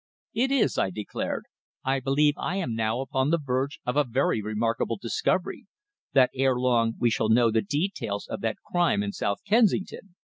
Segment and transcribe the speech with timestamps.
[0.33, 1.45] "It is," I declared.
[1.85, 5.67] "I believe I am now upon the verge of a very remarkable discovery
[6.13, 10.15] that ere long we shall know the details of that crime in South Kensington."